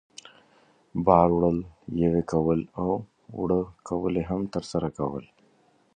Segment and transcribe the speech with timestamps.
[1.05, 1.59] بار وړل،
[2.03, 2.89] یوې کول او
[3.37, 5.25] اوړه کول یې هم ترسره کول.